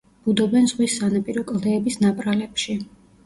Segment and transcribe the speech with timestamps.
[0.27, 2.79] ბუდობენ ზღვის სანაპირო კლდეების ნაპრალებში.